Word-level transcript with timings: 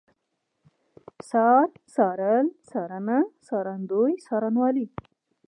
څار، 1.29 1.67
څارل، 1.93 2.45
څارنه، 2.69 3.17
څارندوی، 3.47 4.13
څارنوالي 4.25 4.85